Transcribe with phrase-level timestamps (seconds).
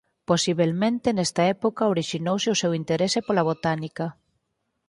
[0.29, 4.05] Posibelmente nesta época orixinouse o seu interese pola botánica.